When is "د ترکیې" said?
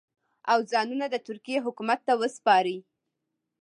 1.09-1.57